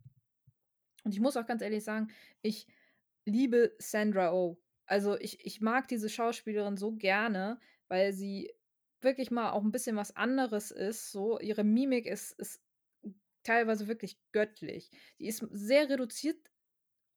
[1.05, 2.09] Und ich muss auch ganz ehrlich sagen,
[2.43, 2.67] ich
[3.25, 4.61] liebe Sandra Oh.
[4.87, 7.59] Also, ich ich mag diese Schauspielerin so gerne,
[7.89, 8.53] weil sie
[9.05, 11.39] wirklich mal auch 'n bisschen was anderes ist so.
[11.41, 12.63] Ihre Mimik ist ist
[13.45, 14.91] teilweise wirklich göttlich.
[15.21, 16.51] Die ist sehr reduziert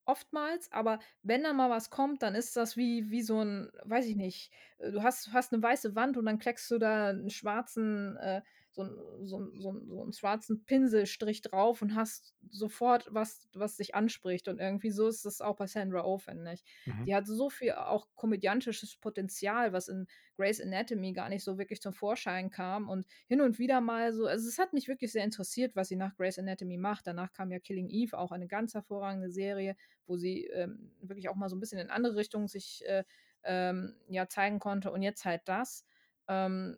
[0.05, 4.05] oftmals, aber wenn da mal was kommt, dann ist das wie wie so 'n weiß
[4.07, 7.29] ich nicht, äh, du hast hast 'ne weiße Wand und dann kleckst du da 'n
[7.31, 8.41] schwarzen äh,
[8.85, 14.47] so so so so 'n schwarzen Pinselstrich drauf und hast sofort was, was dich anspricht.
[14.47, 16.63] Und irgendwie so ist es auch bei Sandra Oh, finde ich.
[16.87, 17.07] Mhm.
[17.07, 21.81] Die hat so viel auch komödiantisches Potenzial, was in Grey's Anatomy gar nicht so wirklich
[21.81, 25.23] zum Vorschein kam und hin und wieder mal so also, es hat mich wirklich sehr
[25.23, 27.07] interessiert, was sie nach Grey's Anatomy macht.
[27.07, 31.35] Danach kam ja Killing Eve, auch eine ganz hervorragende Serie, wo sie, ähm, wirklich auch
[31.35, 33.03] mal so 'n bisschen in andere Richtungen sich, äh,
[33.43, 35.85] ähm, ja, zeigen konnte und jetzt halt das.
[36.27, 36.77] Ähm,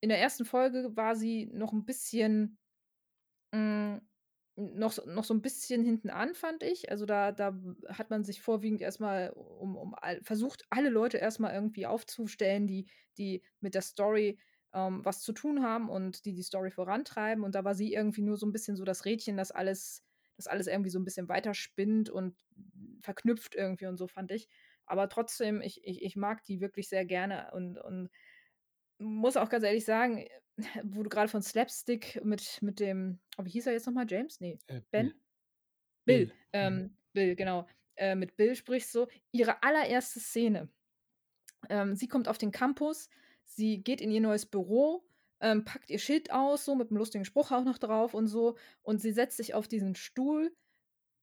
[0.00, 0.44] in der 1.
[0.44, 2.58] Folge war sie noch 'n bisschen
[3.54, 4.02] hm,
[4.56, 6.90] noch s noch so 'n bisschen hinten an, fand ich.
[6.92, 7.54] Also, da da
[7.88, 12.66] hat man sich vorwiegend erst mal um um versucht, alle Leute erst mal irgendwie aufzustellen,
[12.68, 14.40] die die mit der Story,
[14.74, 17.44] ähm, was zu tun haben und die die Story vorantreiben.
[17.44, 20.04] Und da war sie irgendwie nur so 'n bisschen so das Rädchen, das alles
[20.36, 22.36] das alles irgendwie so 'n bisschen weiterspinnt und
[23.02, 24.48] verknüpft irgendwie und so, fand ich.
[24.86, 28.10] Aber trotzdem, ich ich ich mag die wirklich sehr gerne und und
[28.98, 30.24] muss auch ganz ehrlich sagen,
[30.84, 34.06] wo du grade von Slapstick mit mit dem oh, wie hieß er jetzt noch mal?
[34.08, 34.40] James?
[34.40, 34.82] Ne, Äh.
[34.90, 35.14] Ben?
[36.04, 36.32] Bill, Bill, mhm.
[36.52, 37.66] ähm, Bill, genau.
[37.96, 39.08] Äh, mit Bill sprichst so.
[39.32, 40.70] Ihre allererste Szene,
[41.70, 43.08] ähm, sie kommt auf den Campus,
[43.44, 45.04] sie geht in ihr neues Büro,
[45.40, 48.56] ähm, packt ihr Schild aus, so mit 'nem lustigen Spruch auch noch drauf und so.
[48.82, 50.56] Und sie setzt sich auf diesen Stuhl,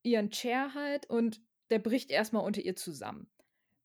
[0.04, 3.30] ihren Chair halt, und der bricht erst mal unter ihr zusammen.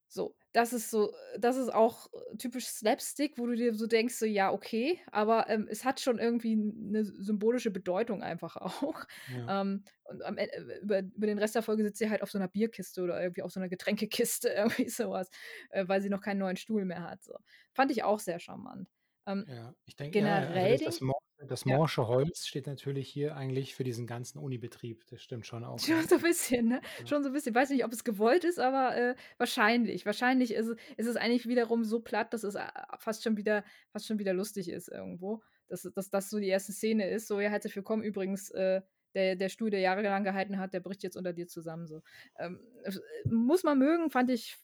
[0.09, 2.09] So, das ist so das ist auch
[2.39, 6.19] typisch Slapstick, wo du dir so denkst, so: „Ja, okay“, aber, ähm, es hat schon
[6.19, 9.05] irgendwie 'ne symbolische Bedeutung einfach auch.
[9.27, 9.49] Ja.
[9.49, 10.49] Ähm, und am En
[10.83, 13.43] über über den Rest der Folge sitzt sie halt auf so 'ner Bierkiste oder irgendwie
[13.43, 15.29] auf so 'ner Getränkekiste, irgendwie so was,
[15.71, 17.35] äh, weil sie noch keinen neuen Stuhl mehr hat, so.
[17.75, 18.89] Fand ich auch sehr charmant.
[19.27, 21.79] Ähm, Ja, ich denke ja, ja, also, generell das den das Mor das ja.
[21.79, 25.07] morsche Holz steht natürlich hier eigentlich für diesen ganzen Unibetrieb.
[25.07, 26.81] Das stimmt schon auch, Schon so bisschen, ne?
[26.99, 27.07] Ja.
[27.07, 27.55] Schon so 'n bisschen.
[27.55, 30.05] Weiß nicht, ob es gewollt ist, aber, äh, wahrscheinlich.
[30.07, 32.67] Wahrscheinlich ist es ist es eigentlich wiederum so platt, dass es, äh,
[32.99, 36.73] fast schon wieder fast schon wieder lustig ist irgendwo, dass dass das so die erste
[36.73, 38.83] Szene ist, so: „Ja, herzlich willkommen übrigens, äh,
[39.15, 42.03] der der Stuhl, der jahrelang gehalten hat, der bricht jetzt unter dir zusammen“, so.
[42.39, 44.59] Ähm, f muss man mögen, fand ich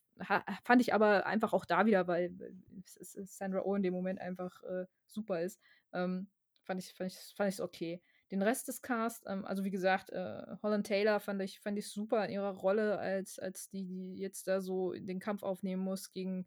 [0.65, 2.35] fand ich aber einfach auch da wieder, weil
[2.85, 5.61] S Sandra Oh in dem Moment einfach, äh, super ist,
[5.93, 6.29] ähm,
[6.67, 8.03] fand ich fand ich fand ich's okay.
[8.33, 11.89] Den Rest des Cast, ähm, also, wie gesagt, äh, Holland Taylor fand ich fand ich
[11.89, 16.13] super in ihrer Rolle als als die, die jetzt da so den Kampf aufnehmen muss
[16.13, 16.47] gegen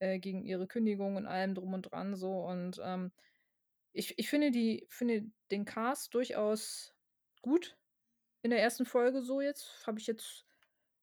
[0.00, 2.40] äh, gegen ihre Kündigung und allem drum und dran so.
[2.44, 3.12] Und, ähm,
[3.92, 6.94] ich ich finde die finde den Cast durchaus
[7.42, 7.78] gut
[8.42, 8.84] in der 1.
[8.86, 9.86] Folge so jetzt.
[9.86, 10.46] Habe ich jetzt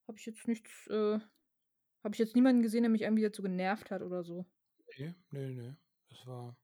[0.07, 1.19] habe ich jetzt nichts äh,
[2.03, 4.45] habe ich jetzt niemanden gesehen, der mich irgendwie dazu genervt hat oder so.
[4.97, 5.77] Ne, ne, ne.
[6.09, 6.55] Das war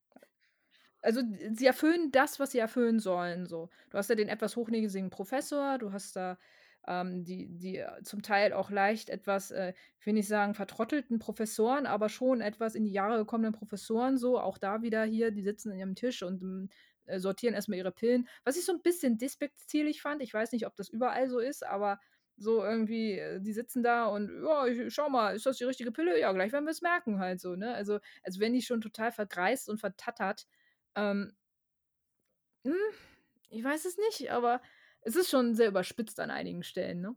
[1.05, 1.21] Also,
[1.53, 3.69] sie erfüllen das, was sie erfüllen sollen, so.
[3.91, 6.39] Du hast ja den etwas hochnäsigen Professor, du hast da,
[6.87, 11.19] ähm, die die, äh, zum Teil auch leicht etwas, äh, ich will nicht sagen vertrottelten
[11.19, 14.39] Professoren, aber schon etwas in die Jahre gekommenen Professoren so.
[14.39, 16.69] Auch da wieder hier, die sitzen an ihrem Tisch und, hm,
[17.05, 18.27] äh, sortieren erst mal ihre Pillen.
[18.43, 21.63] Was ich so 'n bisschen despektierlich fand, ich weiß nicht, ob das überall so ist,
[21.65, 21.99] aber
[22.37, 25.91] so irgendwie, äh, die sitzen da und: „Ja, ich schau mal, ist das die richtige
[25.91, 26.19] Pille?
[26.19, 27.73] Ja, gleich werden wir's merken“, halt so, ne?
[27.75, 30.47] Also, als wären die schon total vergreist und vertattert.
[30.95, 31.35] Ähm
[32.65, 32.73] hm,
[33.49, 34.61] ich weiß es nicht, aber
[35.01, 37.15] es ist schon sehr überspitzt an einigen Stellen, ne?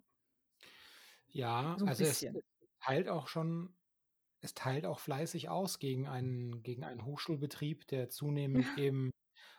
[1.31, 2.27] Ja, So also, es
[2.81, 3.75] teilt auch schon
[4.41, 9.11] es teilt auch fleißig aus gegen einen gegen einen Hochschulbetrieb, der zunehmend eben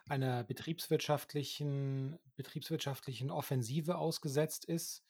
[0.07, 5.05] einer betriebswirtschaftlichen betriebswirtschaftlichen Offensive ausgesetzt ist,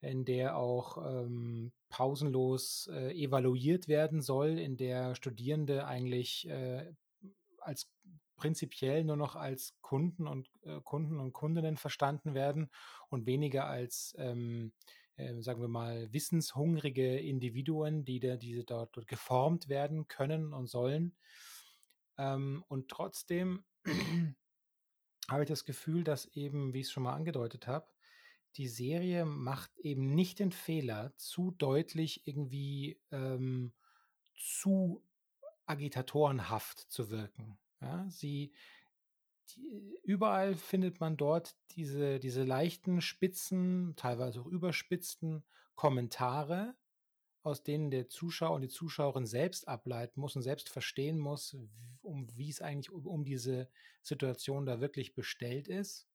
[0.00, 6.92] in der auch, ähm, pausenlos, äh, evaluiert werden soll, in der Studierende eigentlich, äh,
[7.58, 7.93] als
[8.36, 12.70] prinzipiell nur noch als Kunden und äh, Kunden und Kundinnen verstanden werden
[13.08, 14.72] und weniger als, ähm,
[15.16, 20.66] äh, sagen wir mal, wissenshungrige Individuen, die da diese dort dort geformt werden können und
[20.68, 21.14] sollen.
[22.18, 23.64] Ähm, und trotzdem
[25.28, 27.86] habe ich das Gefühl, dass eben, wie ich's schon mal angedeutet habe,
[28.56, 33.72] die Serie macht eben nicht den Fehler, zu deutlich irgendwie, ähm,
[34.36, 35.02] zu
[35.66, 38.08] agitatorenhaft zu wirken, ja?
[38.08, 38.52] Sie
[39.50, 46.74] die überall findet man dort diese diese leichten, spitzen, teilweise auch überspitzten Kommentare,
[47.42, 51.56] aus denen der Zuschauer und die Zuschauerin selbst ableiten muss und selbst verstehen muss,
[52.00, 53.68] um wie's eigentlich u um diese
[54.02, 56.08] Situation da wirklich bestellt ist.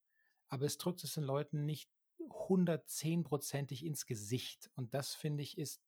[0.48, 4.72] Aber es drückt es den Leuten nicht hundertzehnprozentig ins Gesicht.
[4.76, 5.84] Und das, finde ich, ist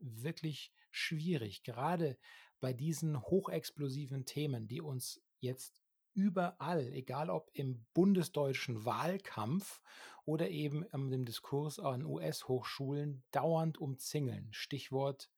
[0.00, 2.18] wirklich schwierig, gerade
[2.62, 5.82] bei diesen hochexplosiven Themen, die uns jetzt
[6.14, 9.82] überall, egal ob im bundesdeutschen Wahlkampf
[10.24, 14.46] oder eben ähm, dem Diskurs an US-Hochschulen, dauernd umzingeln.
[14.52, 15.28] Stichwort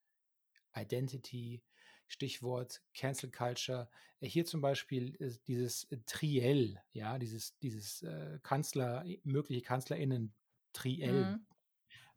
[0.76, 1.62] Identity,
[2.08, 3.88] Stichwort Cancel Culture.
[4.20, 10.34] Äh, hier zum Beispiel dieses Triell, ja, dieses, dieses äh, Kanzler, mögliche KanzlerInnen
[10.74, 11.36] Triell.
[11.36, 11.46] Mhm.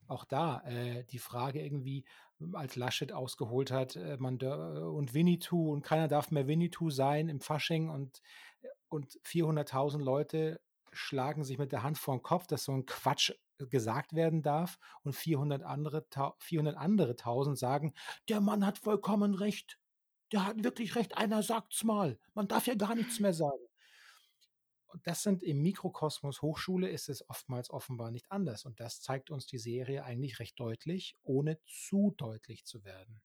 [0.07, 2.05] Auch da äh, die Frage irgendwie,
[2.53, 7.41] als Laschet ausgeholt hat, äh, man und Winnetou und keiner darf mehr Winnetou sein im
[7.41, 8.21] Fasching und,
[8.89, 10.59] und 400.000 Leute
[10.91, 14.77] schlagen sich mit der Hand vor den Kopf, dass so ein Quatsch gesagt werden darf
[15.03, 16.05] und 400 andere,
[16.37, 17.93] 400 andere tausend sagen,
[18.29, 19.79] der Mann hat vollkommen recht.
[20.31, 21.17] Der hat wirklich recht.
[21.17, 22.19] Einer sagt's mal.
[22.33, 23.66] Man darf ja gar nichts mehr sagen.
[25.03, 28.65] Das sind im Mikrokosmos Hochschule ist es oftmals offenbar nicht anders.
[28.65, 33.21] Und das zeigt uns die Serie eigentlich recht deutlich, ohne zu deutlich zu werden.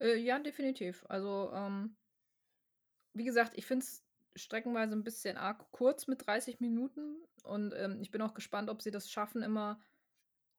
[0.00, 1.04] Äh, ja, definitiv.
[1.08, 1.96] Also, ähm,
[3.14, 4.04] wie gesagt, ich finde es
[4.36, 7.16] streckenweise ein bisschen arg kurz mit 30 Minuten.
[7.42, 9.80] Und ähm, ich bin auch gespannt, ob sie das schaffen, immer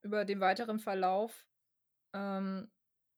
[0.02, 1.46] über den weiteren Verlauf
[2.14, 2.72] ähm,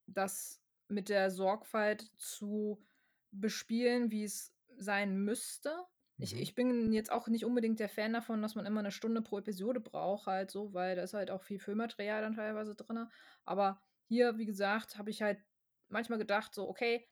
[0.07, 2.83] das mit der Sorgfalt zu
[3.31, 5.85] bespielen, wie es sein müsste.
[6.17, 6.41] Ich, mhm.
[6.41, 9.39] ich bin jetzt auch nicht unbedingt der Fan davon, dass man immer eine Stunde pro
[9.39, 13.07] Episode braucht, halt so, weil da ist halt auch viel Filmmaterial dann teilweise drin.
[13.45, 15.39] Aber hier, wie gesagt, habe ich halt
[15.89, 17.07] manchmal gedacht, so, okay,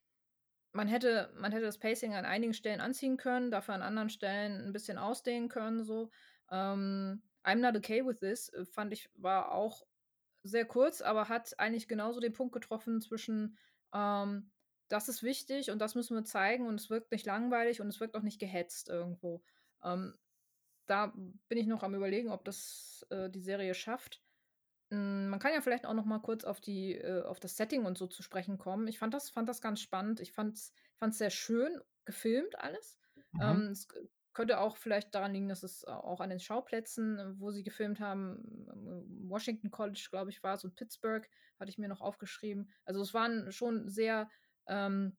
[0.74, 4.66] man hätte, man hätte das Pacing an einigen Stellen anziehen können, dafür an anderen Stellen
[4.66, 5.84] ein bisschen ausdehnen können.
[5.84, 6.12] So.
[6.50, 9.84] Ähm, I'm not okay with this, äh, fand ich, war auch
[10.44, 13.58] sehr kurz, aber hat eigentlich genauso den Punkt getroffen zwischen,
[13.94, 14.51] ähm,
[14.92, 18.00] das ist wichtig und das müssen wir zeigen und es wirkt nicht langweilig und es
[18.00, 19.42] wirkt auch nicht gehetzt irgendwo.
[19.84, 20.18] Ähm,
[20.86, 21.14] da
[21.48, 24.22] bin ich noch am überlegen, ob das äh, die Serie schafft.
[24.90, 27.86] Hm, man kann ja vielleicht auch noch mal kurz auf die äh, auf das Setting
[27.86, 28.88] und so zu sprechen kommen.
[28.88, 30.20] Ich fand das fand das ganz spannend.
[30.20, 30.74] Ich fand es
[31.18, 33.00] sehr schön gefilmt alles.
[33.32, 33.42] Mhm.
[33.42, 33.88] Ähm, es
[34.34, 38.68] könnte auch vielleicht daran liegen, dass es auch an den Schauplätzen, wo sie gefilmt haben,
[38.72, 41.28] ähm, Washington College, glaube ich, war es und Pittsburgh,
[41.60, 42.72] hatte ich mir noch aufgeschrieben.
[42.86, 44.30] Also es waren schon sehr,
[44.68, 45.18] ähm,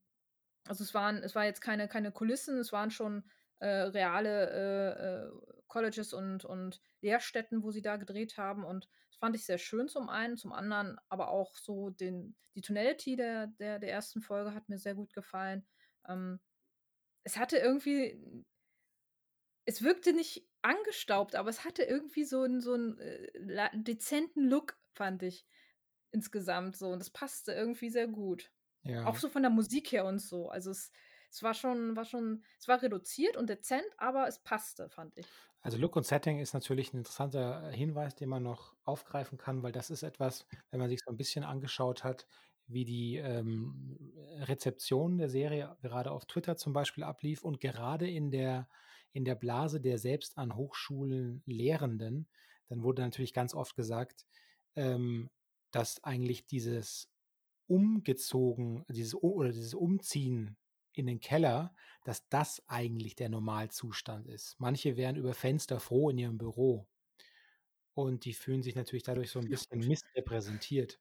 [0.65, 3.23] also es waren, es war jetzt keine, keine Kulissen, es waren schon
[3.59, 8.63] äh, reale äh, äh, Colleges und, und Lehrstätten, wo sie da gedreht haben.
[8.63, 12.61] Und das fand ich sehr schön zum einen, zum anderen aber auch so den, die
[12.61, 15.65] Tonality der, der, der ersten Folge hat mir sehr gut gefallen.
[16.07, 16.39] Ähm,
[17.23, 18.45] es hatte irgendwie,
[19.65, 24.77] es wirkte nicht angestaubt, aber es hatte irgendwie so einen, so einen äh, dezenten Look,
[24.93, 25.45] fand ich
[26.11, 26.89] insgesamt so.
[26.89, 28.51] Und das passte irgendwie sehr gut.
[28.83, 29.05] Ja.
[29.05, 30.49] Auch so von der Musik her und so.
[30.49, 30.91] Also es,
[31.29, 35.39] es war schon, war schon, es war reduziert und dezent, aber es passte, fand ich.
[35.61, 39.71] Also Look und Setting ist natürlich ein interessanter Hinweis, den man noch aufgreifen kann, weil
[39.71, 42.27] das ist etwas, wenn man sich so ein bisschen angeschaut hat,
[42.67, 43.97] wie die ähm,
[44.41, 48.67] Rezeption der Serie gerade auf Twitter zum Beispiel ablief und gerade in der,
[49.13, 52.27] in der Blase der selbst an Hochschulen Lehrenden,
[52.67, 54.25] dann wurde natürlich ganz oft gesagt,
[54.75, 55.29] ähm,
[55.71, 57.12] dass eigentlich dieses
[57.67, 60.57] umgezogen, dieses oder dieses Umziehen
[60.93, 61.73] in den Keller,
[62.03, 64.55] dass das eigentlich der Normalzustand ist.
[64.59, 66.87] Manche wären über Fenster froh in ihrem Büro.
[67.95, 70.99] Und die fühlen sich natürlich dadurch so ein bisschen missrepräsentiert,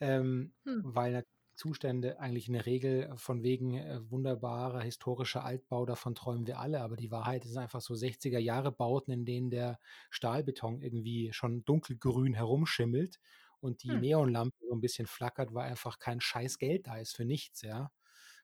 [0.00, 0.82] ähm, hm.
[0.84, 1.24] weil
[1.58, 6.80] Zustände eigentlich in der Regel von wegen äh, wunderbarer historischer Altbau, davon träumen wir alle,
[6.80, 11.64] aber die Wahrheit ist einfach so 60er Jahre Bauten, in denen der Stahlbeton irgendwie schon
[11.64, 13.18] dunkelgrün herumschimmelt
[13.60, 14.00] und die hm.
[14.00, 17.90] Neonlampe so ein bisschen flackert, weil einfach kein scheiß Geld da ist für nichts, ja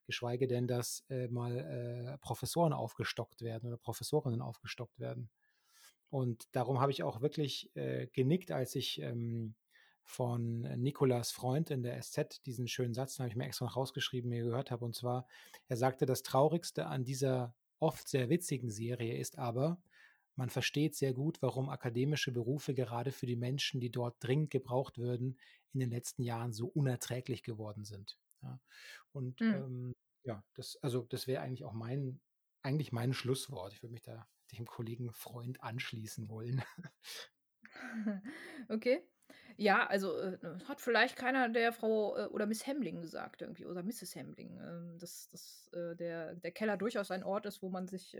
[0.06, 5.30] geschweige denn, dass äh, mal äh, Professoren aufgestockt werden oder Professorinnen aufgestockt werden.
[6.10, 9.54] Und darum habe ich auch wirklich äh, genickt, als ich ähm,
[10.04, 13.76] von Nikolas Freund in der SZ diesen schönen Satz, den habe ich mir extra noch
[13.76, 14.84] rausgeschrieben, mir gehört habe.
[14.84, 15.26] Und zwar,
[15.66, 19.82] er sagte, das Traurigste an dieser oft sehr witzigen Serie ist aber,
[20.36, 24.98] man versteht sehr gut, warum akademische Berufe gerade für die Menschen, die dort dringend gebraucht
[24.98, 25.38] würden,
[25.72, 28.18] in den letzten Jahren so unerträglich geworden sind.
[28.42, 28.60] Ja.
[29.12, 29.54] Und mhm.
[29.54, 32.20] ähm, ja, das, also das wäre eigentlich auch mein,
[32.62, 33.72] eigentlich mein Schlusswort.
[33.72, 36.62] Ich würde mich da dem Kollegen Freund anschließen wollen.
[38.68, 39.02] okay.
[39.56, 43.82] Ja, also äh, hat vielleicht keiner der Frau äh, oder Miss Hemling gesagt irgendwie oder
[43.82, 44.14] Mrs.
[44.14, 48.16] Hemling, äh, dass, dass äh, der, der Keller durchaus ein Ort ist, wo man sich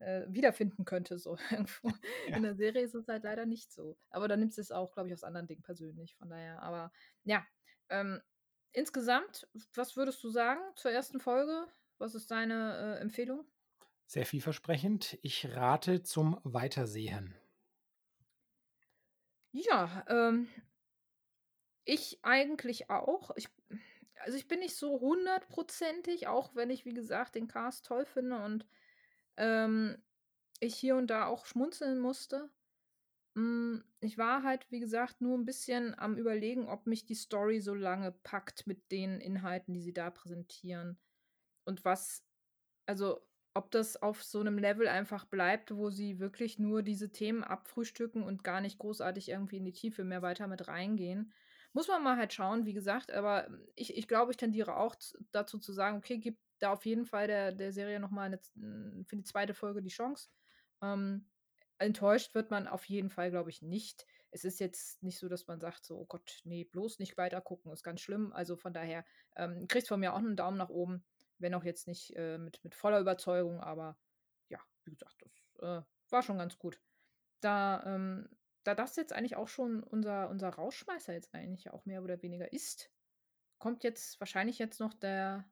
[0.00, 1.18] äh, wiederfinden könnte.
[1.18, 1.92] So irgendwo.
[2.26, 2.36] Ja.
[2.36, 3.98] In der Serie ist es halt leider nicht so.
[4.10, 6.16] Aber da nimmt es auch, glaube ich, aus anderen Dingen persönlich.
[6.16, 6.92] Von daher, aber
[7.24, 7.46] ja,
[7.88, 8.20] ähm,
[8.72, 11.66] Insgesamt, was würdest du sagen zur ersten Folge?
[11.98, 13.46] Was ist deine äh, Empfehlung?
[14.04, 15.18] Sehr vielversprechend.
[15.22, 17.34] Ich rate zum Weitersehen.
[19.52, 20.48] Ja, ähm,
[21.84, 23.30] Ich eigentlich auch.
[23.36, 23.48] Ich
[24.22, 28.38] also, ich bin nicht so hundertprozentig, auch wenn ich, wie gesagt, den Cast toll finde
[28.42, 28.66] und,
[29.40, 30.02] ähm,
[30.60, 32.50] ich hier und da auch schmunzeln musste.
[33.36, 37.60] Hm, ich war halt, wie gesagt, nur 'n bisschen am Überlegen, ob mich die Story
[37.60, 41.00] so lange packt mit den Inhalten, die sie da präsentieren.
[41.66, 42.24] Und was
[42.86, 47.44] also, ob das auf so 'nem Level einfach bleibt, wo sie wirklich nur diese Themen
[47.44, 51.32] abfrühstücken und gar nicht großartig irgendwie in die Tiefe mehr weiter mit reingehen.
[51.72, 54.96] Muss man mal halt schauen, wie gesagt, aber ich ich glaube, ich tendiere auch
[55.32, 58.54] dazu zu sagen: „Okay, gib da auf jeden Fall der der Serie noch mal z
[58.56, 59.54] hm, für die 2.
[59.54, 60.30] Folge die Chance.“
[60.82, 61.30] Ähm,
[61.78, 64.06] enttäuscht wird man auf jeden Fall, glaube ich, nicht.
[64.30, 67.72] Es ist jetzt nicht so, dass man sagt so: „Oh Gott, ne, bloß nicht weitergucken,
[67.72, 69.04] ist ganz schlimm.“ Also, von daher,
[69.36, 71.04] ähm, kriegst von mir auch 'nen Daumen nach oben,
[71.38, 73.98] wenn auch jetzt nicht, äh, mit mit voller Überzeugung, aber
[74.48, 75.32] ja, wie gesagt, das,
[75.62, 76.80] äh, war schon ganz gut.
[77.40, 78.28] Da, ähm
[78.64, 82.52] da das jetzt eigentlich auch schon unser unser Rausschmeißer jetzt eigentlich auch mehr oder weniger
[82.52, 82.92] ist,
[83.58, 85.50] kommt jetzt wahrscheinlich jetzt noch der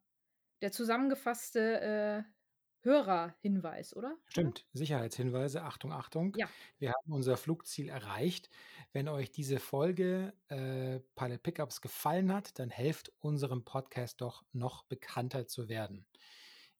[0.61, 2.23] der zusammengefasste, äh,
[2.83, 4.17] Hörerhinweis, oder?
[4.29, 5.63] Stimmt, Sicherheitshinweise.
[5.63, 6.33] Achtung, Achtung.
[6.37, 6.49] Ja.
[6.79, 8.51] Wir haben unser Flugziel erreicht.
[8.93, 14.85] Wenn euch diese Folge, äh, Pilot Pickups gefallen hat, dann helft unserem Podcast doch, noch
[14.85, 16.07] bekannter zu werden.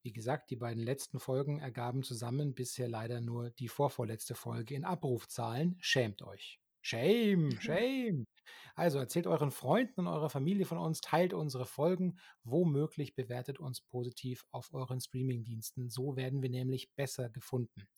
[0.03, 4.85] Wie gesagt, die beiden letzten Folgen ergaben zusammen bisher leider nur die vorvorletzte Folge in
[4.85, 5.77] Abrufzahlen.
[5.81, 6.61] Schämt euch.
[6.83, 8.27] Shame, shame.
[8.75, 13.81] Also, erzählt euren Freunden und eurer Familie von uns, teilt unsere Folgen, womöglich bewertet uns
[13.81, 15.91] positiv auf euren Streamingdiensten.
[15.91, 17.89] So werden wir nämlich besser gefunden.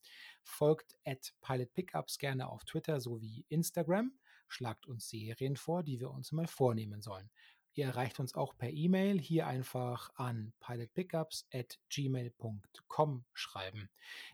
[0.43, 0.95] Folgt
[1.41, 4.11] @pilotpickups gerne auf Twitter sowie Instagram.
[4.47, 7.29] Schlagt uns Serien vor, die wir uns mal vornehmen sollen.
[7.73, 9.17] Ihr erreicht uns auch per E-Mail.
[9.19, 13.89] Hier einfach an pilotpickups@gmail.com schreiben.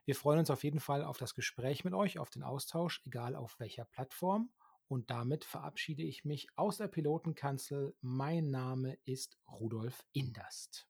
[0.06, 3.36] Wir freuen uns auf jeden Fall auf das Gespräch mit euch, auf den Austausch, egal
[3.36, 4.50] auf welcher Plattform.
[4.88, 7.96] Und damit verabschiede ich mich aus der Pilotenkanzel.
[8.02, 10.88] Mein Name ist Rudolf Inderst.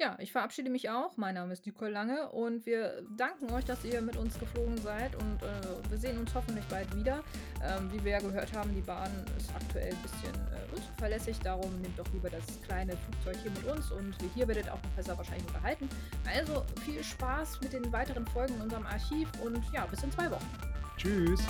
[0.00, 1.16] Ja, ich verabschiede mich auch.
[1.16, 5.16] Mein Name ist Nicole Lange und wir danken euch, dass ihr mit uns geflogen seid
[5.16, 7.24] und, äh, wir sehen uns hoffentlich bald wieder.
[7.64, 11.82] Ähm, wie wir ja gehört haben, die Bahn ist aktuell 'n bisschen, äh, unzuverlässig, darum
[11.82, 15.18] nehmt doch lieber das kleine Flugzeug hier mit uns und hier werdet auch noch besser
[15.18, 15.88] wahrscheinlich unterhalten.
[16.32, 20.30] Also, viel Spaß mit den weiteren Folgen in unserem Archiv und ja, bis in 2
[20.30, 20.48] Wochen.
[20.96, 21.40] Tschüss.